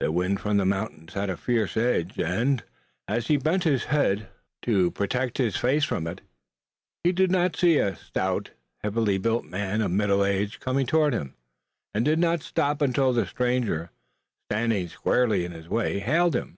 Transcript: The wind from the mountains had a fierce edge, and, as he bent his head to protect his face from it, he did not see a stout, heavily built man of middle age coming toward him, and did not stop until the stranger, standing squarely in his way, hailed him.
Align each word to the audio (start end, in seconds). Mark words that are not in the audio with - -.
The 0.00 0.10
wind 0.10 0.40
from 0.40 0.56
the 0.56 0.64
mountains 0.64 1.12
had 1.12 1.28
a 1.28 1.36
fierce 1.36 1.76
edge, 1.76 2.18
and, 2.18 2.64
as 3.06 3.26
he 3.26 3.36
bent 3.36 3.64
his 3.64 3.84
head 3.84 4.28
to 4.62 4.90
protect 4.92 5.36
his 5.36 5.56
face 5.58 5.84
from 5.84 6.06
it, 6.06 6.22
he 7.04 7.12
did 7.12 7.30
not 7.30 7.54
see 7.54 7.76
a 7.76 7.94
stout, 7.94 8.52
heavily 8.82 9.18
built 9.18 9.44
man 9.44 9.82
of 9.82 9.90
middle 9.90 10.24
age 10.24 10.58
coming 10.58 10.86
toward 10.86 11.12
him, 11.12 11.34
and 11.92 12.02
did 12.06 12.18
not 12.18 12.40
stop 12.42 12.80
until 12.80 13.12
the 13.12 13.26
stranger, 13.26 13.90
standing 14.50 14.88
squarely 14.88 15.44
in 15.44 15.52
his 15.52 15.68
way, 15.68 15.98
hailed 15.98 16.34
him. 16.34 16.56